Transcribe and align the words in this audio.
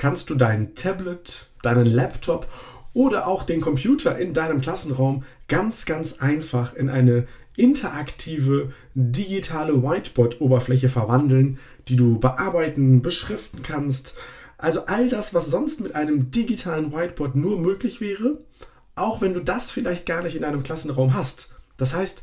kannst 0.00 0.30
du 0.30 0.34
dein 0.34 0.74
Tablet, 0.74 1.50
deinen 1.62 1.84
Laptop 1.84 2.48
oder 2.94 3.26
auch 3.26 3.42
den 3.42 3.60
Computer 3.60 4.18
in 4.18 4.32
deinem 4.32 4.62
Klassenraum 4.62 5.24
ganz, 5.46 5.84
ganz 5.84 6.20
einfach 6.20 6.74
in 6.74 6.88
eine 6.88 7.26
interaktive 7.54 8.72
digitale 8.94 9.82
Whiteboard-Oberfläche 9.82 10.88
verwandeln, 10.88 11.58
die 11.88 11.96
du 11.96 12.18
bearbeiten, 12.18 13.02
beschriften 13.02 13.62
kannst. 13.62 14.16
Also 14.56 14.86
all 14.86 15.10
das, 15.10 15.34
was 15.34 15.50
sonst 15.50 15.82
mit 15.82 15.94
einem 15.94 16.30
digitalen 16.30 16.94
Whiteboard 16.94 17.36
nur 17.36 17.60
möglich 17.60 18.00
wäre, 18.00 18.38
auch 18.94 19.20
wenn 19.20 19.34
du 19.34 19.40
das 19.40 19.70
vielleicht 19.70 20.06
gar 20.06 20.22
nicht 20.22 20.34
in 20.34 20.42
deinem 20.42 20.62
Klassenraum 20.62 21.12
hast. 21.12 21.54
Das 21.76 21.92
heißt, 21.92 22.22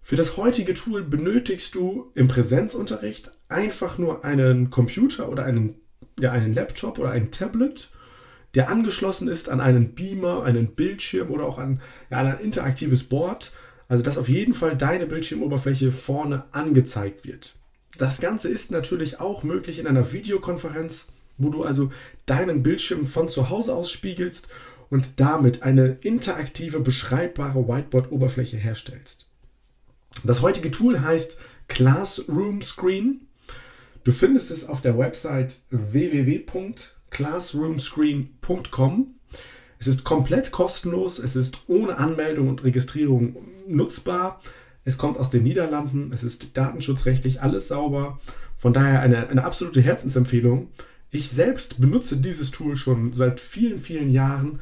für 0.00 0.16
das 0.16 0.38
heutige 0.38 0.72
Tool 0.72 1.04
benötigst 1.04 1.74
du 1.74 2.10
im 2.14 2.28
Präsenzunterricht 2.28 3.32
einfach 3.50 3.98
nur 3.98 4.24
einen 4.24 4.70
Computer 4.70 5.28
oder 5.28 5.44
einen, 5.44 5.74
ja, 6.22 6.32
einen 6.32 6.54
Laptop 6.54 6.98
oder 6.98 7.10
ein 7.10 7.30
Tablet 7.30 7.90
der 8.54 8.68
angeschlossen 8.68 9.28
ist 9.28 9.48
an 9.48 9.60
einen 9.60 9.94
Beamer, 9.94 10.44
einen 10.44 10.74
Bildschirm 10.74 11.30
oder 11.30 11.44
auch 11.44 11.58
an, 11.58 11.80
ja, 12.10 12.18
an 12.18 12.26
ein 12.26 12.40
interaktives 12.40 13.04
Board. 13.04 13.52
Also 13.88 14.02
dass 14.04 14.18
auf 14.18 14.28
jeden 14.28 14.54
Fall 14.54 14.76
deine 14.76 15.06
Bildschirmoberfläche 15.06 15.92
vorne 15.92 16.44
angezeigt 16.52 17.26
wird. 17.26 17.54
Das 17.98 18.20
Ganze 18.20 18.48
ist 18.48 18.70
natürlich 18.70 19.20
auch 19.20 19.42
möglich 19.42 19.78
in 19.78 19.86
einer 19.86 20.12
Videokonferenz, 20.12 21.08
wo 21.36 21.50
du 21.50 21.62
also 21.62 21.92
deinen 22.24 22.62
Bildschirm 22.62 23.06
von 23.06 23.28
zu 23.28 23.50
Hause 23.50 23.74
aus 23.74 23.90
spiegelst 23.90 24.48
und 24.88 25.20
damit 25.20 25.62
eine 25.62 25.98
interaktive, 26.00 26.80
beschreibbare 26.80 27.68
Whiteboard-Oberfläche 27.68 28.56
herstellst. 28.56 29.26
Das 30.24 30.40
heutige 30.40 30.70
Tool 30.70 31.00
heißt 31.02 31.38
Classroom 31.68 32.62
Screen. 32.62 33.26
Du 34.04 34.12
findest 34.12 34.50
es 34.50 34.68
auf 34.68 34.80
der 34.80 34.98
Website 34.98 35.56
www 35.70 36.44
classroomscreen.com. 37.12 39.14
Es 39.78 39.86
ist 39.86 40.04
komplett 40.04 40.50
kostenlos, 40.50 41.18
es 41.18 41.36
ist 41.36 41.64
ohne 41.68 41.98
Anmeldung 41.98 42.48
und 42.48 42.64
Registrierung 42.64 43.36
nutzbar. 43.68 44.40
Es 44.84 44.98
kommt 44.98 45.18
aus 45.18 45.30
den 45.30 45.44
Niederlanden, 45.44 46.10
es 46.12 46.24
ist 46.24 46.56
datenschutzrechtlich 46.56 47.42
alles 47.42 47.68
sauber. 47.68 48.18
Von 48.56 48.72
daher 48.72 49.00
eine, 49.00 49.28
eine 49.28 49.44
absolute 49.44 49.80
Herzensempfehlung. 49.80 50.68
Ich 51.10 51.30
selbst 51.30 51.80
benutze 51.80 52.16
dieses 52.16 52.50
Tool 52.50 52.76
schon 52.76 53.12
seit 53.12 53.40
vielen, 53.40 53.78
vielen 53.78 54.10
Jahren 54.10 54.60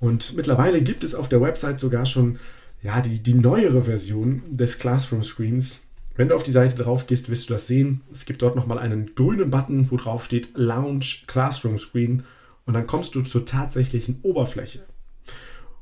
und 0.00 0.36
mittlerweile 0.36 0.82
gibt 0.82 1.04
es 1.04 1.14
auf 1.14 1.28
der 1.28 1.40
Website 1.40 1.78
sogar 1.78 2.06
schon 2.06 2.38
ja, 2.82 3.00
die, 3.00 3.20
die 3.20 3.34
neuere 3.34 3.82
Version 3.82 4.42
des 4.50 4.78
Classroom 4.78 5.22
Screens. 5.22 5.86
Wenn 6.14 6.28
du 6.28 6.34
auf 6.34 6.42
die 6.42 6.52
Seite 6.52 6.76
drauf 6.76 7.06
gehst, 7.06 7.30
wirst 7.30 7.48
du 7.48 7.54
das 7.54 7.66
sehen. 7.66 8.02
Es 8.12 8.26
gibt 8.26 8.42
dort 8.42 8.56
nochmal 8.56 8.78
einen 8.78 9.14
grünen 9.14 9.50
Button, 9.50 9.90
wo 9.90 9.96
drauf 9.96 10.24
steht 10.24 10.50
Launch 10.54 11.24
Classroom 11.26 11.78
Screen 11.78 12.24
und 12.66 12.74
dann 12.74 12.86
kommst 12.86 13.14
du 13.14 13.22
zur 13.22 13.46
tatsächlichen 13.46 14.20
Oberfläche. 14.22 14.84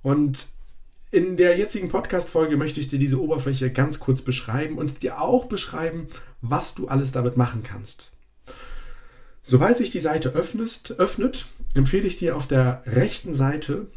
Und 0.02 0.48
in 1.10 1.36
der 1.36 1.58
jetzigen 1.58 1.88
Podcast-Folge 1.88 2.56
möchte 2.56 2.78
ich 2.78 2.88
dir 2.88 2.98
diese 2.98 3.20
Oberfläche 3.20 3.72
ganz 3.72 3.98
kurz 3.98 4.22
beschreiben 4.22 4.78
und 4.78 5.02
dir 5.02 5.20
auch 5.20 5.46
beschreiben, 5.46 6.06
was 6.40 6.76
du 6.76 6.86
alles 6.86 7.10
damit 7.10 7.36
machen 7.36 7.64
kannst. 7.64 8.12
Sobald 9.42 9.76
sich 9.76 9.90
die 9.90 10.00
Seite 10.00 10.30
öffnest, 10.30 11.00
öffnet, 11.00 11.46
empfehle 11.74 12.06
ich 12.06 12.16
dir 12.16 12.36
auf 12.36 12.46
der 12.46 12.84
rechten 12.86 13.34
Seite 13.34 13.88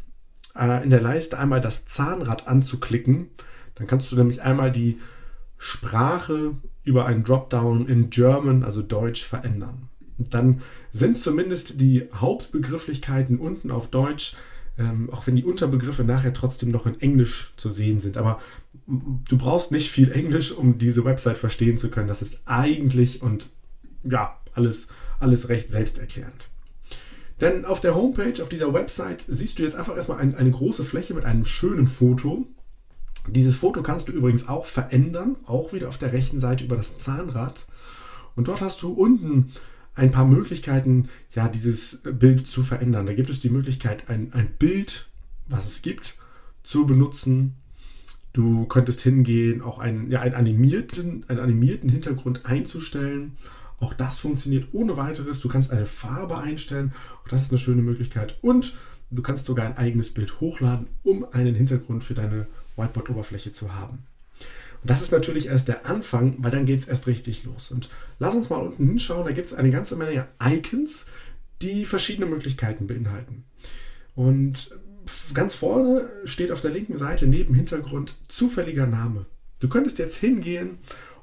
äh, 0.58 0.82
in 0.82 0.90
der 0.90 1.00
Leiste 1.00 1.38
einmal 1.38 1.60
das 1.60 1.86
Zahnrad 1.86 2.48
anzuklicken. 2.48 3.28
Dann 3.76 3.86
kannst 3.86 4.10
du 4.10 4.16
nämlich 4.16 4.42
einmal 4.42 4.72
die 4.72 4.98
Sprache 5.58 6.56
über 6.82 7.06
einen 7.06 7.24
Dropdown 7.24 7.88
in 7.88 8.10
German, 8.10 8.62
also 8.62 8.82
Deutsch, 8.82 9.24
verändern. 9.24 9.88
Dann 10.18 10.60
sind 10.92 11.18
zumindest 11.18 11.80
die 11.80 12.08
Hauptbegrifflichkeiten 12.14 13.38
unten 13.38 13.70
auf 13.70 13.90
Deutsch, 13.90 14.36
ähm, 14.78 15.10
auch 15.10 15.26
wenn 15.26 15.36
die 15.36 15.44
Unterbegriffe 15.44 16.04
nachher 16.04 16.32
trotzdem 16.32 16.70
noch 16.70 16.86
in 16.86 17.00
Englisch 17.00 17.54
zu 17.56 17.70
sehen 17.70 18.00
sind. 18.00 18.16
Aber 18.16 18.40
du 18.86 19.36
brauchst 19.36 19.72
nicht 19.72 19.90
viel 19.90 20.12
Englisch, 20.12 20.52
um 20.52 20.78
diese 20.78 21.04
Website 21.04 21.38
verstehen 21.38 21.78
zu 21.78 21.90
können. 21.90 22.08
Das 22.08 22.22
ist 22.22 22.42
eigentlich 22.44 23.22
und 23.22 23.50
ja, 24.02 24.38
alles, 24.54 24.88
alles 25.20 25.48
recht 25.48 25.68
selbsterklärend. 25.68 26.50
Denn 27.40 27.64
auf 27.64 27.80
der 27.80 27.94
Homepage, 27.94 28.40
auf 28.42 28.48
dieser 28.48 28.72
Website, 28.72 29.22
siehst 29.22 29.58
du 29.58 29.64
jetzt 29.64 29.76
einfach 29.76 29.96
erstmal 29.96 30.18
ein, 30.18 30.34
eine 30.34 30.50
große 30.50 30.84
Fläche 30.84 31.14
mit 31.14 31.24
einem 31.24 31.44
schönen 31.44 31.88
Foto. 31.88 32.46
Dieses 33.28 33.56
Foto 33.56 33.82
kannst 33.82 34.08
du 34.08 34.12
übrigens 34.12 34.48
auch 34.48 34.66
verändern, 34.66 35.36
auch 35.46 35.72
wieder 35.72 35.88
auf 35.88 35.98
der 35.98 36.12
rechten 36.12 36.40
Seite 36.40 36.64
über 36.64 36.76
das 36.76 36.98
Zahnrad. 36.98 37.66
Und 38.36 38.48
dort 38.48 38.60
hast 38.60 38.82
du 38.82 38.92
unten 38.92 39.52
ein 39.94 40.10
paar 40.10 40.26
Möglichkeiten, 40.26 41.08
ja, 41.34 41.48
dieses 41.48 42.02
Bild 42.02 42.46
zu 42.46 42.62
verändern. 42.62 43.06
Da 43.06 43.14
gibt 43.14 43.30
es 43.30 43.40
die 43.40 43.50
Möglichkeit, 43.50 44.08
ein, 44.08 44.32
ein 44.32 44.50
Bild, 44.58 45.08
was 45.46 45.66
es 45.66 45.82
gibt, 45.82 46.18
zu 46.64 46.86
benutzen. 46.86 47.54
Du 48.32 48.66
könntest 48.66 49.00
hingehen, 49.02 49.62
auch 49.62 49.78
einen, 49.78 50.10
ja, 50.10 50.20
einen, 50.20 50.34
animierten, 50.34 51.24
einen 51.28 51.38
animierten 51.38 51.88
Hintergrund 51.88 52.44
einzustellen. 52.44 53.36
Auch 53.78 53.94
das 53.94 54.18
funktioniert 54.18 54.68
ohne 54.72 54.96
weiteres. 54.96 55.40
Du 55.40 55.48
kannst 55.48 55.70
eine 55.70 55.86
Farbe 55.86 56.38
einstellen. 56.38 56.92
Auch 57.22 57.28
das 57.28 57.42
ist 57.42 57.52
eine 57.52 57.58
schöne 57.58 57.82
Möglichkeit. 57.82 58.38
Und 58.42 58.74
du 59.14 59.22
kannst 59.22 59.46
sogar 59.46 59.66
ein 59.66 59.76
eigenes 59.76 60.12
Bild 60.12 60.40
hochladen, 60.40 60.86
um 61.02 61.26
einen 61.32 61.54
Hintergrund 61.54 62.04
für 62.04 62.14
deine 62.14 62.46
Whiteboard-Oberfläche 62.76 63.52
zu 63.52 63.74
haben. 63.74 64.04
Und 64.82 64.90
das 64.90 65.02
ist 65.02 65.12
natürlich 65.12 65.46
erst 65.46 65.68
der 65.68 65.86
Anfang, 65.86 66.36
weil 66.38 66.50
dann 66.50 66.66
geht 66.66 66.80
es 66.80 66.88
erst 66.88 67.06
richtig 67.06 67.44
los. 67.44 67.70
Und 67.70 67.88
lass 68.18 68.34
uns 68.34 68.50
mal 68.50 68.58
unten 68.58 68.86
hinschauen, 68.86 69.24
da 69.24 69.32
gibt 69.32 69.48
es 69.48 69.54
eine 69.54 69.70
ganze 69.70 69.96
Menge 69.96 70.26
Icons, 70.42 71.06
die 71.62 71.84
verschiedene 71.84 72.26
Möglichkeiten 72.26 72.86
beinhalten. 72.86 73.44
Und 74.14 74.76
ganz 75.32 75.54
vorne 75.54 76.08
steht 76.24 76.52
auf 76.52 76.60
der 76.60 76.70
linken 76.70 76.98
Seite 76.98 77.26
neben 77.26 77.54
Hintergrund 77.54 78.16
zufälliger 78.28 78.86
Name. 78.86 79.26
Du 79.60 79.68
könntest 79.68 79.98
jetzt 79.98 80.16
hingehen 80.16 80.78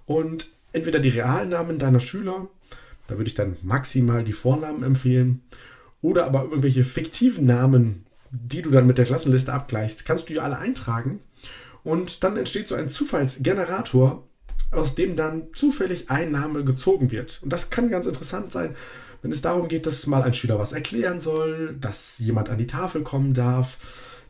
und 0.05 0.49
entweder 0.71 0.99
die 0.99 1.09
Realnamen 1.09 1.77
deiner 1.77 1.99
Schüler, 1.99 2.47
da 3.07 3.17
würde 3.17 3.27
ich 3.27 3.35
dann 3.35 3.57
maximal 3.61 4.23
die 4.23 4.33
Vornamen 4.33 4.83
empfehlen, 4.83 5.41
oder 6.01 6.25
aber 6.25 6.43
irgendwelche 6.43 6.83
fiktiven 6.83 7.45
Namen, 7.45 8.05
die 8.31 8.61
du 8.61 8.71
dann 8.71 8.87
mit 8.87 8.97
der 8.97 9.05
Klassenliste 9.05 9.53
abgleichst, 9.53 10.05
kannst 10.05 10.29
du 10.29 10.33
ja 10.33 10.43
alle 10.43 10.57
eintragen 10.57 11.19
und 11.83 12.23
dann 12.23 12.37
entsteht 12.37 12.67
so 12.67 12.75
ein 12.75 12.89
Zufallsgenerator, 12.89 14.27
aus 14.71 14.95
dem 14.95 15.15
dann 15.15 15.47
zufällig 15.53 16.09
ein 16.09 16.31
Name 16.31 16.63
gezogen 16.63 17.11
wird. 17.11 17.39
Und 17.43 17.51
das 17.51 17.69
kann 17.69 17.89
ganz 17.89 18.07
interessant 18.07 18.51
sein, 18.51 18.75
wenn 19.21 19.31
es 19.31 19.41
darum 19.41 19.67
geht, 19.67 19.85
dass 19.85 20.07
mal 20.07 20.23
ein 20.23 20.33
Schüler 20.33 20.57
was 20.57 20.71
erklären 20.71 21.19
soll, 21.19 21.75
dass 21.79 22.17
jemand 22.19 22.49
an 22.49 22.57
die 22.57 22.67
Tafel 22.67 23.03
kommen 23.03 23.33
darf, 23.33 23.77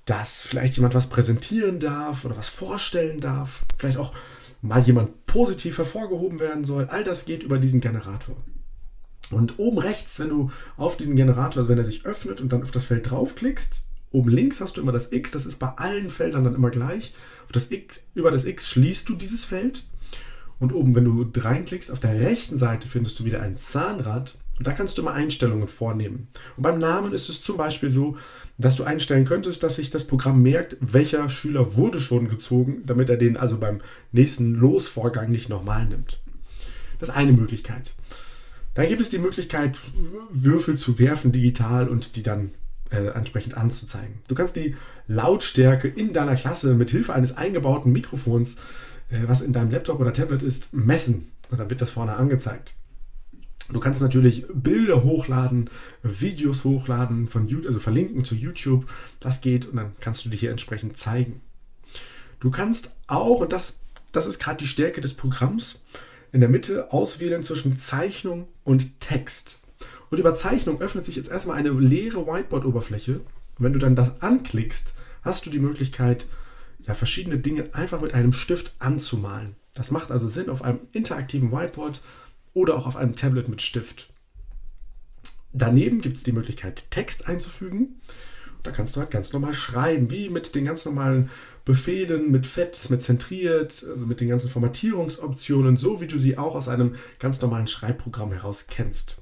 dass 0.05 0.43
vielleicht 0.43 0.75
jemand 0.75 0.95
was 0.95 1.07
präsentieren 1.07 1.79
darf 1.79 2.25
oder 2.25 2.35
was 2.35 2.49
vorstellen 2.49 3.19
darf, 3.19 3.63
vielleicht 3.77 3.97
auch 3.97 4.13
mal 4.61 4.81
jemand 4.81 5.25
positiv 5.25 5.77
hervorgehoben 5.77 6.39
werden 6.39 6.65
soll. 6.65 6.87
All 6.89 7.03
das 7.03 7.25
geht 7.25 7.43
über 7.43 7.57
diesen 7.57 7.81
Generator. 7.81 8.35
Und 9.33 9.59
oben 9.59 9.79
rechts, 9.79 10.19
wenn 10.19 10.29
du 10.29 10.51
auf 10.77 10.97
diesen 10.97 11.15
Generator, 11.15 11.59
also 11.59 11.69
wenn 11.69 11.77
er 11.77 11.83
sich 11.83 12.05
öffnet 12.05 12.41
und 12.41 12.51
dann 12.51 12.63
auf 12.63 12.71
das 12.71 12.85
Feld 12.85 13.09
draufklickst, 13.09 13.85
Oben 14.11 14.29
links 14.29 14.59
hast 14.59 14.75
du 14.75 14.81
immer 14.81 14.91
das 14.91 15.11
X, 15.11 15.31
das 15.31 15.45
ist 15.45 15.57
bei 15.57 15.69
allen 15.69 16.09
Feldern 16.09 16.43
dann 16.43 16.55
immer 16.55 16.69
gleich. 16.69 17.13
Auf 17.45 17.53
das 17.53 17.71
X, 17.71 18.03
über 18.13 18.29
das 18.29 18.45
X 18.45 18.69
schließt 18.69 19.07
du 19.07 19.15
dieses 19.15 19.45
Feld. 19.45 19.85
Und 20.59 20.73
oben, 20.73 20.93
wenn 20.95 21.05
du 21.05 21.25
reinklickst, 21.39 21.91
auf 21.91 21.99
der 21.99 22.19
rechten 22.19 22.57
Seite 22.57 22.87
findest 22.87 23.19
du 23.19 23.25
wieder 23.25 23.41
ein 23.41 23.57
Zahnrad. 23.57 24.37
Und 24.57 24.67
da 24.67 24.73
kannst 24.73 24.97
du 24.97 25.03
mal 25.03 25.13
Einstellungen 25.13 25.67
vornehmen. 25.67 26.27
Und 26.57 26.63
beim 26.63 26.77
Namen 26.77 27.13
ist 27.13 27.29
es 27.29 27.41
zum 27.41 27.57
Beispiel 27.57 27.89
so, 27.89 28.17
dass 28.57 28.75
du 28.75 28.83
einstellen 28.83 29.25
könntest, 29.25 29.63
dass 29.63 29.77
sich 29.77 29.89
das 29.89 30.05
Programm 30.05 30.43
merkt, 30.43 30.77
welcher 30.81 31.29
Schüler 31.29 31.75
wurde 31.77 31.99
schon 31.99 32.27
gezogen, 32.27 32.83
damit 32.85 33.09
er 33.09 33.17
den 33.17 33.37
also 33.37 33.57
beim 33.57 33.81
nächsten 34.11 34.53
Losvorgang 34.53 35.31
nicht 35.31 35.49
nochmal 35.49 35.85
nimmt. 35.85 36.19
Das 36.99 37.09
ist 37.09 37.15
eine 37.15 37.31
Möglichkeit. 37.31 37.95
Dann 38.73 38.87
gibt 38.87 39.01
es 39.01 39.09
die 39.09 39.19
Möglichkeit, 39.19 39.77
Würfel 40.29 40.77
zu 40.77 40.97
werfen 40.97 41.31
digital 41.31 41.89
und 41.89 42.15
die 42.15 42.23
dann 42.23 42.51
äh, 42.89 43.07
entsprechend 43.07 43.57
anzuzeigen. 43.57 44.19
Du 44.27 44.35
kannst 44.35 44.55
die 44.55 44.75
Lautstärke 45.07 45.87
in 45.87 46.13
deiner 46.13 46.35
Klasse 46.35 46.73
mit 46.73 46.89
Hilfe 46.89 47.13
eines 47.13 47.37
eingebauten 47.37 47.91
Mikrofons, 47.91 48.55
äh, 49.09 49.19
was 49.27 49.41
in 49.41 49.53
deinem 49.53 49.71
Laptop 49.71 49.99
oder 49.99 50.13
Tablet 50.13 50.43
ist, 50.43 50.73
messen. 50.73 51.31
Und 51.49 51.59
dann 51.59 51.69
wird 51.69 51.81
das 51.81 51.89
vorne 51.89 52.15
angezeigt. 52.15 52.73
Du 53.71 53.79
kannst 53.79 54.01
natürlich 54.01 54.45
Bilder 54.53 55.03
hochladen, 55.03 55.69
Videos 56.03 56.63
hochladen 56.63 57.27
von 57.27 57.47
YouTube, 57.47 57.67
also 57.67 57.79
verlinken 57.79 58.25
zu 58.25 58.35
YouTube. 58.35 58.85
Das 59.19 59.41
geht 59.41 59.65
und 59.67 59.77
dann 59.77 59.93
kannst 59.99 60.25
du 60.25 60.29
dich 60.29 60.41
hier 60.41 60.51
entsprechend 60.51 60.97
zeigen. 60.97 61.41
Du 62.39 62.51
kannst 62.51 62.95
auch, 63.07 63.39
und 63.39 63.53
das, 63.53 63.81
das 64.11 64.27
ist 64.27 64.39
gerade 64.39 64.57
die 64.57 64.67
Stärke 64.67 64.99
des 64.99 65.13
Programms, 65.13 65.81
in 66.31 66.39
der 66.39 66.49
Mitte 66.49 66.91
auswählen 66.91 67.43
zwischen 67.43 67.77
Zeichnung 67.77 68.47
und 68.63 68.99
Text. 68.99 69.61
Und 70.09 70.17
über 70.17 70.35
Zeichnung 70.35 70.81
öffnet 70.81 71.05
sich 71.05 71.15
jetzt 71.15 71.31
erstmal 71.31 71.57
eine 71.57 71.71
leere 71.71 72.27
Whiteboard-Oberfläche. 72.27 73.21
Wenn 73.57 73.73
du 73.73 73.79
dann 73.79 73.95
das 73.95 74.21
anklickst, 74.21 74.93
hast 75.21 75.45
du 75.45 75.49
die 75.49 75.59
Möglichkeit, 75.59 76.27
ja, 76.85 76.93
verschiedene 76.93 77.37
Dinge 77.37 77.73
einfach 77.73 78.01
mit 78.01 78.13
einem 78.13 78.33
Stift 78.33 78.73
anzumalen. 78.79 79.55
Das 79.73 79.91
macht 79.91 80.11
also 80.11 80.27
Sinn 80.27 80.49
auf 80.49 80.63
einem 80.63 80.79
interaktiven 80.91 81.51
Whiteboard 81.51 82.01
oder 82.53 82.75
auch 82.75 82.87
auf 82.87 82.97
einem 82.97 83.15
Tablet 83.15 83.47
mit 83.47 83.61
Stift. 83.61 84.09
Daneben 85.53 86.01
gibt 86.01 86.17
es 86.17 86.23
die 86.23 86.31
Möglichkeit, 86.31 86.91
Text 86.91 87.27
einzufügen. 87.27 88.01
Da 88.63 88.71
kannst 88.71 88.95
du 88.95 88.99
halt 88.99 89.11
ganz 89.11 89.33
normal 89.33 89.53
schreiben, 89.53 90.11
wie 90.11 90.29
mit 90.29 90.55
den 90.55 90.65
ganz 90.65 90.85
normalen 90.85 91.29
Befehlen, 91.65 92.31
mit 92.31 92.47
Fett, 92.47 92.89
mit 92.89 93.01
zentriert, 93.01 93.85
also 93.89 94.05
mit 94.05 94.21
den 94.21 94.29
ganzen 94.29 94.49
Formatierungsoptionen, 94.49 95.77
so 95.77 96.01
wie 96.01 96.07
du 96.07 96.17
sie 96.17 96.37
auch 96.37 96.55
aus 96.55 96.67
einem 96.67 96.95
ganz 97.19 97.41
normalen 97.41 97.67
Schreibprogramm 97.67 98.31
heraus 98.31 98.67
kennst. 98.67 99.21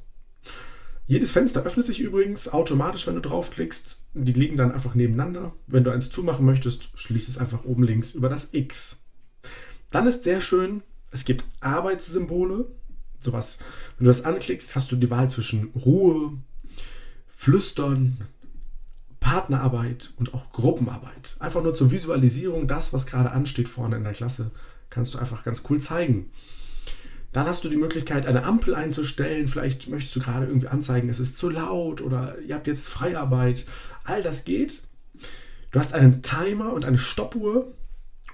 Jedes 1.08 1.32
Fenster 1.32 1.64
öffnet 1.64 1.88
sich 1.88 2.02
übrigens 2.02 2.50
automatisch, 2.50 3.08
wenn 3.08 3.16
du 3.16 3.22
draufklickst. 3.22 4.06
Die 4.14 4.34
liegen 4.34 4.58
dann 4.58 4.72
einfach 4.72 4.94
nebeneinander. 4.94 5.54
Wenn 5.66 5.84
du 5.84 5.92
eins 5.92 6.12
zumachen 6.12 6.46
möchtest, 6.46 6.92
schließ 6.94 7.30
es 7.30 7.40
einfach 7.40 7.66
oben 7.66 7.84
links 7.84 8.12
über 8.12 8.30
das 8.30 8.50
X. 8.54 9.00
Dann 9.92 10.06
ist 10.06 10.24
sehr 10.24 10.40
schön, 10.40 10.84
es 11.12 11.26
gibt 11.26 11.46
Arbeitssymbole 11.62 12.68
sowas. 13.20 13.60
Wenn 13.98 14.06
du 14.06 14.12
das 14.12 14.24
anklickst, 14.24 14.76
hast 14.76 14.92
du 14.92 14.96
die 14.96 15.10
Wahl 15.10 15.30
zwischen 15.30 15.72
Ruhe, 15.76 16.34
Flüstern, 17.28 18.18
Partnerarbeit 19.20 20.14
und 20.18 20.34
auch 20.34 20.52
Gruppenarbeit. 20.52 21.36
Einfach 21.40 21.62
nur 21.62 21.74
zur 21.74 21.92
Visualisierung, 21.92 22.68
das, 22.68 22.94
was 22.94 23.06
gerade 23.06 23.32
ansteht 23.32 23.70
vorne 23.70 23.98
in 23.98 24.04
der 24.04 24.14
Klasse, 24.14 24.52
kannst 24.90 25.14
du 25.14 25.20
einfach 25.20 25.44
ganz 25.44 25.64
cool 25.70 25.80
zeigen. 25.80 26.32
Dann 27.32 27.46
hast 27.46 27.64
du 27.64 27.70
die 27.70 27.78
Möglichkeit, 27.78 28.26
eine 28.26 28.44
Ampel 28.44 28.74
einzustellen. 28.74 29.48
Vielleicht 29.48 29.88
möchtest 29.88 30.16
du 30.16 30.20
gerade 30.20 30.48
irgendwie 30.48 30.68
anzeigen, 30.68 31.10
es 31.10 31.20
ist 31.20 31.38
zu 31.38 31.50
laut 31.50 32.02
oder 32.02 32.40
ihr 32.40 32.56
habt 32.56 32.68
jetzt 32.68 32.88
Freiarbeit. 32.88 33.66
All 34.04 34.24
das 34.24 34.46
geht. 34.46 34.84
Du 35.72 35.80
hast 35.80 35.94
einen 35.94 36.24
Timer 36.24 36.74
und 36.74 36.86
eine 36.86 36.98
Stoppuhr. 36.98 37.72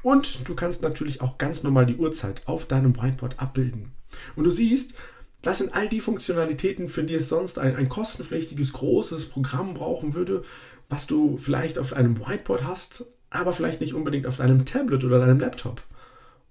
Und 0.01 0.47
du 0.47 0.55
kannst 0.55 0.83
natürlich 0.83 1.21
auch 1.21 1.37
ganz 1.37 1.63
normal 1.63 1.87
die 1.87 1.95
Uhrzeit 1.95 2.43
auf 2.45 2.67
deinem 2.67 2.95
Whiteboard 2.95 3.39
abbilden. 3.39 3.91
Und 4.35 4.45
du 4.45 4.51
siehst, 4.51 4.93
das 5.41 5.57
sind 5.57 5.73
all 5.73 5.89
die 5.89 5.99
Funktionalitäten, 5.99 6.87
für 6.87 7.03
die 7.03 7.15
es 7.15 7.27
sonst 7.27 7.59
ein, 7.59 7.75
ein 7.75 7.89
kostenpflichtiges, 7.89 8.73
großes 8.73 9.27
Programm 9.27 9.73
brauchen 9.73 10.13
würde, 10.13 10.43
was 10.89 11.07
du 11.07 11.37
vielleicht 11.37 11.79
auf 11.79 11.93
einem 11.93 12.19
Whiteboard 12.19 12.63
hast, 12.63 13.05
aber 13.29 13.53
vielleicht 13.53 13.81
nicht 13.81 13.93
unbedingt 13.93 14.27
auf 14.27 14.37
deinem 14.37 14.65
Tablet 14.65 15.03
oder 15.03 15.19
deinem 15.19 15.39
Laptop. 15.39 15.83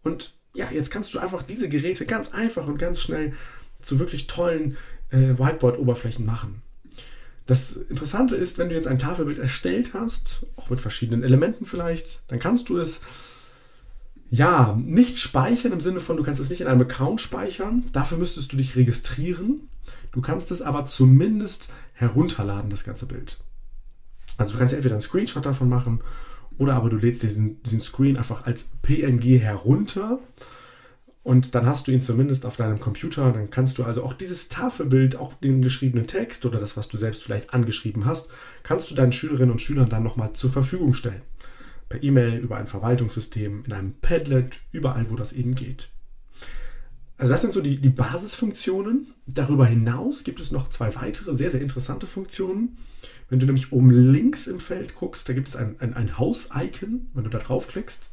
Und 0.02 0.34
ja, 0.54 0.70
jetzt 0.70 0.90
kannst 0.90 1.14
du 1.14 1.19
einfach 1.19 1.42
diese 1.42 1.69
Geräte 1.69 2.06
ganz 2.06 2.32
einfach 2.32 2.66
und 2.66 2.78
ganz 2.78 3.00
schnell 3.00 3.34
zu 3.81 3.98
wirklich 3.98 4.26
tollen 4.26 4.76
äh, 5.10 5.38
Whiteboard-Oberflächen 5.38 6.25
machen. 6.25 6.62
Das 7.46 7.76
Interessante 7.76 8.36
ist, 8.36 8.58
wenn 8.58 8.70
du 8.70 8.75
jetzt 8.75 8.88
ein 8.88 8.98
Tafelbild 8.98 9.38
erstellt 9.38 9.92
hast, 9.92 10.46
auch 10.56 10.70
mit 10.70 10.81
verschiedenen 10.81 11.22
Elementen 11.22 11.66
vielleicht, 11.66 12.22
dann 12.28 12.38
kannst 12.38 12.69
du 12.70 12.78
es 12.78 13.02
ja, 14.31 14.76
nicht 14.82 15.19
speichern 15.19 15.72
im 15.72 15.81
Sinne 15.81 16.00
von, 16.00 16.16
du 16.16 16.22
kannst 16.22 16.40
es 16.40 16.50
nicht 16.50 16.60
in 16.60 16.66
einem 16.66 16.81
Account 16.81 17.20
speichern. 17.20 17.84
Dafür 17.92 18.19
müsstest 18.19 18.52
du 18.52 18.56
dich 18.56 18.75
registrieren. 18.75 19.69
Du 20.10 20.20
kannst 20.20 20.50
es 20.50 20.62
aber 20.62 20.86
zumindest 20.86 21.72
herunterladen, 21.92 22.70
das 22.70 22.82
ganze 22.82 23.06
Bild. 23.06 23.38
Also 24.36 24.52
du 24.52 24.58
kannst 24.58 24.75
entweder 24.75 24.94
einen 24.94 25.02
Screenshot 25.02 25.44
davon 25.44 25.69
machen 25.69 26.00
oder 26.58 26.75
aber 26.75 26.90
du 26.90 26.96
lädst 26.96 27.22
diesen, 27.22 27.62
diesen 27.62 27.81
Screen 27.81 28.16
einfach 28.16 28.46
als 28.46 28.69
PNG 28.82 29.38
herunter 29.40 30.19
und 31.22 31.54
dann 31.54 31.66
hast 31.66 31.86
du 31.86 31.92
ihn 31.92 32.02
zumindest 32.02 32.44
auf 32.46 32.56
deinem 32.56 32.81
Computer. 32.81 33.32
Dann 33.32 33.50
kannst 33.50 33.78
du 33.78 33.84
also 33.84 34.04
auch 34.04 34.12
dieses 34.12 34.48
Tafelbild, 34.48 35.16
auch 35.16 35.34
den 35.34 35.62
geschriebenen 35.62 36.06
Text 36.06 36.44
oder 36.44 36.60
das, 36.60 36.76
was 36.76 36.88
du 36.88 36.98
selbst 36.98 37.22
vielleicht 37.22 37.54
angeschrieben 37.54 38.04
hast, 38.04 38.31
kannst 38.62 38.90
du 38.90 38.94
deinen 38.94 39.12
Schülerinnen 39.12 39.50
und 39.50 39.60
Schülern 39.60 39.88
dann 39.88 40.02
nochmal 40.02 40.32
zur 40.34 40.50
Verfügung 40.50 40.94
stellen 40.94 41.22
per 41.88 42.02
E-Mail, 42.02 42.38
über 42.38 42.56
ein 42.56 42.66
Verwaltungssystem, 42.66 43.64
in 43.66 43.72
einem 43.72 43.94
Padlet, 44.00 44.60
überall, 44.72 45.10
wo 45.10 45.16
das 45.16 45.32
eben 45.32 45.54
geht. 45.54 45.90
Also 47.16 47.32
das 47.32 47.43
sind 47.43 47.55
so 47.55 47.61
die, 47.61 47.78
die 47.78 47.90
Basisfunktionen. 47.90 49.14
Darüber 49.26 49.66
hinaus 49.66 50.25
gibt 50.25 50.40
es 50.40 50.50
noch 50.50 50.69
zwei 50.69 50.94
weitere 50.96 51.34
sehr, 51.34 51.50
sehr 51.50 51.61
interessante 51.61 52.06
Funktionen. 52.06 52.78
Wenn 53.28 53.38
du 53.38 53.46
nämlich 53.46 53.72
oben 53.72 53.90
links 53.90 54.46
im 54.46 54.61
Feld 54.61 54.94
guckst, 54.94 55.28
da 55.28 55.32
gibt 55.32 55.49
es 55.49 55.56
ein, 55.56 55.76
ein, 55.78 55.94
ein 55.94 56.19
Haus-Icon. 56.19 57.11
Wenn 57.14 57.25
du 57.25 57.31
da 57.31 57.38
draufklickst, 57.38 58.11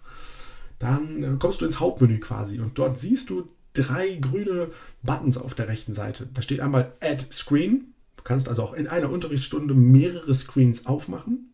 dann 0.80 1.24
äh, 1.24 1.38
kommst 1.40 1.62
du 1.62 1.66
ins 1.66 1.80
Hauptmenü 1.80 2.20
quasi 2.20 2.60
und 2.60 2.78
dort 2.78 3.00
siehst 3.00 3.30
du 3.30 3.48
drei 3.74 4.16
grüne 4.16 4.70
Buttons 5.04 5.38
auf 5.38 5.54
der 5.54 5.68
rechten 5.68 5.94
Seite. 5.94 6.28
Da 6.34 6.42
steht 6.42 6.60
einmal 6.60 6.94
Add 7.02 7.26
Screen. 7.32 7.94
Du 8.18 8.24
kannst 8.24 8.50
also 8.50 8.64
auch 8.64 8.74
in 8.74 8.88
einer 8.88 9.10
Unterrichtsstunde 9.10 9.74
mehrere 9.74 10.34
Screens 10.36 10.86
aufmachen. 10.86 11.54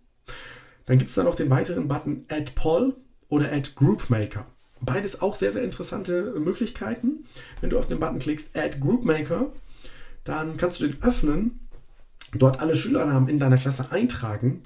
Dann 0.85 0.97
gibt 0.97 1.09
es 1.09 1.15
da 1.15 1.23
noch 1.23 1.35
den 1.35 1.49
weiteren 1.49 1.87
Button 1.87 2.25
Add 2.29 2.53
Poll 2.55 2.95
oder 3.29 3.51
Add 3.51 3.71
Group 3.75 4.09
Maker. 4.09 4.45
Beides 4.81 5.21
auch 5.21 5.35
sehr, 5.35 5.51
sehr 5.51 5.63
interessante 5.63 6.35
Möglichkeiten. 6.39 7.25
Wenn 7.61 7.69
du 7.69 7.77
auf 7.77 7.87
den 7.87 7.99
Button 7.99 8.19
klickst 8.19 8.55
Add 8.55 8.79
Group 8.79 9.05
Maker, 9.05 9.51
dann 10.23 10.57
kannst 10.57 10.79
du 10.79 10.87
den 10.87 11.01
öffnen, 11.01 11.67
dort 12.33 12.59
alle 12.59 12.75
Schülernamen 12.75 13.29
in 13.29 13.39
deiner 13.39 13.57
Klasse 13.57 13.91
eintragen 13.91 14.63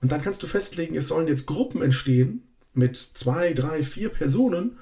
und 0.00 0.12
dann 0.12 0.20
kannst 0.20 0.42
du 0.42 0.46
festlegen, 0.46 0.96
es 0.96 1.08
sollen 1.08 1.28
jetzt 1.28 1.46
Gruppen 1.46 1.80
entstehen 1.80 2.42
mit 2.74 2.96
zwei, 2.96 3.52
drei, 3.52 3.82
vier 3.82 4.08
Personen 4.08 4.78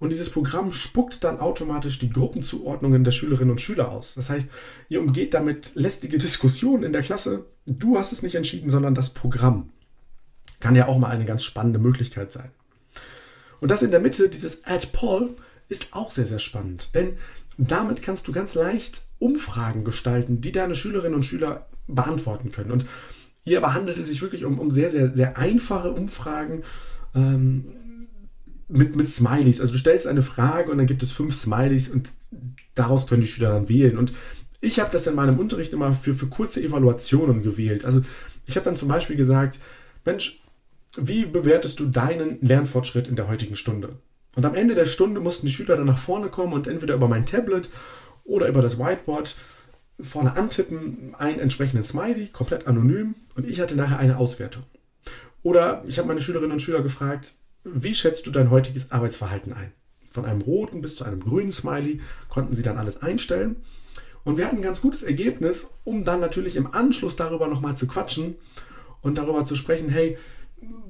und 0.00 0.10
dieses 0.10 0.30
Programm 0.30 0.72
spuckt 0.72 1.22
dann 1.22 1.38
automatisch 1.38 1.98
die 1.98 2.10
Gruppenzuordnungen 2.10 3.04
der 3.04 3.12
Schülerinnen 3.12 3.52
und 3.52 3.60
Schüler 3.60 3.90
aus. 3.90 4.14
Das 4.14 4.30
heißt, 4.30 4.50
ihr 4.88 5.00
umgeht 5.00 5.34
damit 5.34 5.74
lästige 5.76 6.18
Diskussionen 6.18 6.82
in 6.82 6.92
der 6.92 7.02
Klasse. 7.02 7.46
Du 7.66 7.96
hast 7.98 8.12
es 8.12 8.22
nicht 8.22 8.34
entschieden, 8.34 8.70
sondern 8.70 8.94
das 8.94 9.10
Programm. 9.10 9.70
Kann 10.60 10.74
ja 10.74 10.88
auch 10.88 10.98
mal 10.98 11.10
eine 11.10 11.24
ganz 11.24 11.44
spannende 11.44 11.78
Möglichkeit 11.78 12.32
sein. 12.32 12.50
Und 13.60 13.70
das 13.70 13.82
in 13.82 13.90
der 13.90 14.00
Mitte, 14.00 14.28
dieses 14.28 14.64
Add 14.64 14.88
Poll, 14.92 15.36
ist 15.68 15.88
auch 15.92 16.10
sehr, 16.10 16.26
sehr 16.26 16.38
spannend. 16.38 16.94
Denn 16.94 17.14
damit 17.56 18.02
kannst 18.02 18.28
du 18.28 18.32
ganz 18.32 18.54
leicht 18.54 19.02
Umfragen 19.18 19.84
gestalten, 19.84 20.40
die 20.40 20.52
deine 20.52 20.74
Schülerinnen 20.74 21.14
und 21.14 21.24
Schüler 21.24 21.66
beantworten 21.86 22.52
können. 22.52 22.70
Und 22.70 22.86
hier 23.44 23.58
aber 23.58 23.74
handelt 23.74 23.98
es 23.98 24.08
sich 24.08 24.22
wirklich 24.22 24.44
um, 24.44 24.58
um 24.58 24.70
sehr, 24.70 24.90
sehr, 24.90 25.14
sehr 25.14 25.38
einfache 25.38 25.90
Umfragen 25.92 26.62
ähm, 27.14 28.08
mit, 28.68 28.96
mit 28.96 29.08
Smileys. 29.08 29.60
Also 29.60 29.72
du 29.72 29.78
stellst 29.78 30.06
eine 30.06 30.22
Frage 30.22 30.70
und 30.70 30.78
dann 30.78 30.86
gibt 30.86 31.02
es 31.02 31.12
fünf 31.12 31.34
Smileys 31.34 31.88
und 31.88 32.12
daraus 32.74 33.06
können 33.06 33.20
die 33.20 33.28
Schüler 33.28 33.50
dann 33.50 33.68
wählen. 33.68 33.98
Und 33.98 34.12
ich 34.60 34.80
habe 34.80 34.90
das 34.90 35.06
in 35.06 35.14
meinem 35.14 35.38
Unterricht 35.38 35.72
immer 35.72 35.92
für, 35.92 36.14
für 36.14 36.26
kurze 36.26 36.62
Evaluationen 36.62 37.42
gewählt. 37.42 37.84
Also 37.84 38.00
ich 38.46 38.56
habe 38.56 38.64
dann 38.64 38.76
zum 38.76 38.88
Beispiel 38.88 39.16
gesagt, 39.16 39.58
Mensch, 40.04 40.42
wie 41.00 41.26
bewertest 41.26 41.80
du 41.80 41.86
deinen 41.86 42.38
Lernfortschritt 42.40 43.08
in 43.08 43.16
der 43.16 43.28
heutigen 43.28 43.56
Stunde? 43.56 43.98
Und 44.36 44.44
am 44.44 44.54
Ende 44.54 44.74
der 44.74 44.84
Stunde 44.84 45.20
mussten 45.20 45.46
die 45.46 45.52
Schüler 45.52 45.76
dann 45.76 45.86
nach 45.86 45.98
vorne 45.98 46.28
kommen 46.28 46.52
und 46.52 46.66
entweder 46.66 46.94
über 46.94 47.08
mein 47.08 47.26
Tablet 47.26 47.70
oder 48.24 48.48
über 48.48 48.62
das 48.62 48.78
Whiteboard 48.78 49.36
vorne 50.00 50.36
antippen, 50.36 51.14
einen 51.14 51.38
entsprechenden 51.38 51.84
Smiley, 51.84 52.28
komplett 52.28 52.66
anonym, 52.66 53.14
und 53.36 53.48
ich 53.48 53.60
hatte 53.60 53.76
nachher 53.76 53.98
eine 53.98 54.18
Auswertung. 54.18 54.64
Oder 55.42 55.84
ich 55.86 55.98
habe 55.98 56.08
meine 56.08 56.20
Schülerinnen 56.20 56.52
und 56.52 56.60
Schüler 56.60 56.82
gefragt, 56.82 57.34
wie 57.64 57.94
schätzt 57.94 58.26
du 58.26 58.30
dein 58.30 58.50
heutiges 58.50 58.90
Arbeitsverhalten 58.90 59.52
ein? 59.52 59.72
Von 60.10 60.24
einem 60.24 60.40
roten 60.40 60.80
bis 60.80 60.96
zu 60.96 61.04
einem 61.04 61.20
grünen 61.20 61.52
Smiley 61.52 62.00
konnten 62.28 62.54
sie 62.54 62.62
dann 62.62 62.78
alles 62.78 63.02
einstellen. 63.02 63.56
Und 64.24 64.36
wir 64.36 64.46
hatten 64.46 64.56
ein 64.56 64.62
ganz 64.62 64.80
gutes 64.80 65.02
Ergebnis, 65.02 65.70
um 65.84 66.04
dann 66.04 66.20
natürlich 66.20 66.56
im 66.56 66.72
Anschluss 66.72 67.16
darüber 67.16 67.46
nochmal 67.46 67.76
zu 67.76 67.86
quatschen 67.86 68.36
und 69.02 69.18
darüber 69.18 69.44
zu 69.44 69.54
sprechen, 69.54 69.88
hey, 69.88 70.16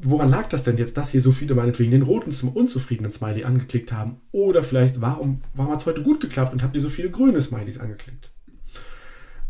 woran 0.02 0.28
lag 0.28 0.48
das 0.48 0.64
denn 0.64 0.76
jetzt, 0.76 0.96
dass 0.96 1.10
hier 1.10 1.20
so 1.20 1.32
viele 1.32 1.54
meinetwegen 1.54 1.90
den 1.90 2.02
roten, 2.02 2.32
unzufriedenen 2.48 3.12
Smiley 3.12 3.44
angeklickt 3.44 3.92
haben? 3.92 4.20
Oder 4.32 4.64
vielleicht, 4.64 5.00
warum, 5.00 5.42
warum 5.54 5.72
hat 5.72 5.80
es 5.80 5.86
heute 5.86 6.02
gut 6.02 6.20
geklappt 6.20 6.52
und 6.52 6.62
habt 6.62 6.74
ihr 6.74 6.82
so 6.82 6.88
viele 6.88 7.10
grüne 7.10 7.40
Smileys 7.40 7.78
angeklickt? 7.78 8.30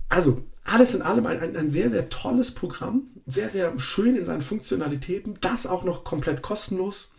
Also, 0.08 0.44
alles 0.64 0.94
in 0.94 1.02
allem 1.02 1.26
ein, 1.26 1.40
ein, 1.40 1.56
ein, 1.56 1.70
sehr, 1.70 1.90
sehr 1.90 2.08
tolles 2.08 2.52
Programm. 2.52 3.08
Sehr, 3.26 3.50
sehr 3.50 3.78
schön 3.78 4.16
in 4.16 4.24
seinen 4.24 4.42
Funktionalitäten. 4.42 5.38
Das 5.40 5.66
auch 5.66 5.84
noch 5.84 6.04
komplett 6.04 6.42
kostenlos. 6.42 7.12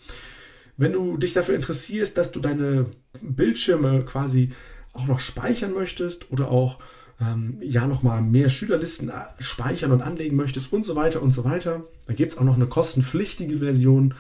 Wenn 0.78 0.94
du 0.94 1.18
dich 1.18 1.34
dafür 1.34 1.56
interessierst, 1.56 2.18
dass 2.18 2.32
du 2.32 2.40
deine 2.40 2.88
Bildschirme 3.22 4.04
quasi 4.06 4.52
auch 4.94 5.08
noch 5.08 5.20
speichern 5.20 5.74
möchtest 5.74 6.32
oder 6.32 6.50
auch 6.50 6.80
ähm, 7.22 7.58
ja 7.62 7.88
nochmal 7.88 8.22
mehr 8.22 8.50
Schülerlisten 8.50 9.10
äh, 9.10 9.14
speichern 9.40 9.92
und 9.92 10.02
anlegen 10.02 10.36
möchtest 10.36 10.74
und 10.74 10.86
so 10.86 10.96
weiter 10.96 11.22
und 11.22 11.32
so 11.32 11.44
weiter, 11.44 11.84
dann 12.08 12.16
gibt 12.16 12.34
es 12.34 12.38
auch 12.38 12.44
noch 12.44 12.56
eine 12.56 12.68
kostenpflichtige 12.68 13.58
Version. 13.58 14.14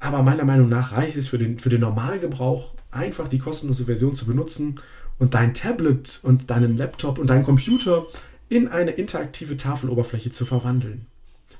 Aber 0.00 0.22
meiner 0.22 0.44
Meinung 0.44 0.68
nach 0.68 0.92
reicht 0.92 1.16
es 1.16 1.28
für 1.28 1.38
den, 1.38 1.58
für 1.58 1.70
den 1.70 1.80
Normalgebrauch, 1.80 2.74
einfach 2.90 3.28
die 3.28 3.38
kostenlose 3.38 3.84
Version 3.84 4.14
zu 4.14 4.26
benutzen 4.26 4.80
und 5.18 5.34
dein 5.34 5.54
Tablet 5.54 6.20
und 6.22 6.50
deinen 6.50 6.76
Laptop 6.76 7.18
und 7.18 7.30
deinen 7.30 7.42
Computer 7.42 8.06
in 8.48 8.68
eine 8.68 8.92
interaktive 8.92 9.56
Tafeloberfläche 9.56 10.30
zu 10.30 10.46
verwandeln. 10.46 11.06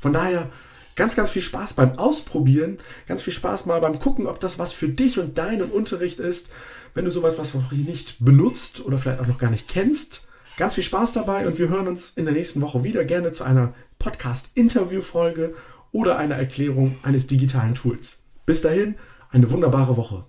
Von 0.01 0.13
daher 0.13 0.51
ganz, 0.99 1.17
ganz 1.17 1.31
viel 1.31 1.43
Spaß 1.43 1.75
beim 1.75 1.97
Ausprobieren, 1.97 2.79
ganz 3.07 3.23
viel 3.23 3.33
Spaß 3.33 3.67
mal 3.67 3.81
beim 3.81 3.99
Gucken, 4.01 4.27
ob 4.27 4.41
das 4.41 4.59
was 4.59 4.73
für 4.73 4.89
dich 4.89 5.19
und 5.19 5.39
deinen 5.39 5.71
Unterricht 5.71 6.19
ist. 6.19 6.51
Wenn 6.93 7.05
du 7.05 7.11
sowas 7.11 7.39
was 7.39 7.55
noch 7.55 7.71
nicht 7.71 8.17
benutzt 8.19 8.85
oder 8.85 8.99
vielleicht 8.99 9.21
auch 9.21 9.27
noch 9.27 9.39
gar 9.39 9.51
nicht 9.51 9.69
kennst, 9.69 10.29
ganz 10.57 10.75
viel 10.75 10.83
Spaß 10.83 11.13
dabei 11.13 11.47
und 11.47 11.59
wir 11.59 11.69
hören 11.69 11.87
uns 11.87 12.11
in 12.11 12.25
der 12.25 12.35
nächsten 12.35 12.61
Woche 12.61 12.83
wieder 12.83 13.05
gerne 13.05 13.31
zu 13.31 13.45
einer 13.45 13.75
Podcast-Interview-Folge 14.01 15.55
oder 15.93 16.19
einer 16.19 16.35
Erklärung 16.35 16.97
eines 17.03 17.29
digitalen 17.29 17.75
Tools. 17.75 18.25
Bis 18.45 18.63
dahin, 18.63 18.97
eine 19.31 19.51
wunderbare 19.51 19.97
Woche. 19.97 20.25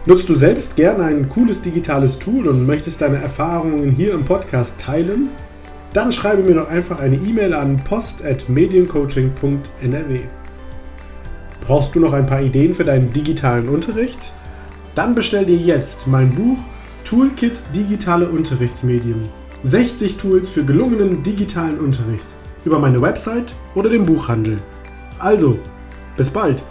Nutzt 0.05 0.29
du 0.29 0.35
selbst 0.35 0.75
gerne 0.75 1.05
ein 1.05 1.29
cooles 1.29 1.61
digitales 1.61 2.19
Tool 2.19 2.49
und 2.49 2.65
möchtest 2.65 3.01
deine 3.01 3.21
Erfahrungen 3.21 3.91
hier 3.91 4.13
im 4.13 4.25
Podcast 4.25 4.81
teilen? 4.81 5.29
Dann 5.93 6.11
schreibe 6.11 6.43
mir 6.43 6.55
doch 6.55 6.67
einfach 6.67 6.99
eine 6.99 7.15
E-Mail 7.15 7.53
an 7.53 7.81
post.mediencoaching.nrw. 7.85 10.19
Brauchst 11.61 11.95
du 11.95 12.01
noch 12.01 12.11
ein 12.11 12.25
paar 12.25 12.41
Ideen 12.41 12.73
für 12.73 12.83
deinen 12.83 13.13
digitalen 13.13 13.69
Unterricht? 13.69 14.33
Dann 14.93 15.15
bestell 15.15 15.45
dir 15.45 15.55
jetzt 15.55 16.07
mein 16.07 16.35
Buch 16.35 16.57
Toolkit 17.05 17.61
Digitale 17.75 18.27
Unterrichtsmedien. 18.27 19.29
60 19.63 20.17
Tools 20.17 20.49
für 20.49 20.65
gelungenen 20.65 21.21
digitalen 21.21 21.79
Unterricht 21.79 22.25
über 22.65 22.79
meine 22.79 22.99
Website 22.99 23.55
oder 23.75 23.91
den 23.91 24.07
Buchhandel. 24.07 24.57
Also, 25.19 25.59
bis 26.17 26.31
bald! 26.31 26.63